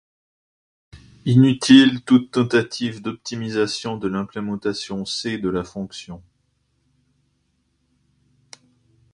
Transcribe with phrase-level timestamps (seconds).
[0.01, 6.23] Cela rend généralement inutile toute tentative d'optimisation de l'implémentation C de la fonction.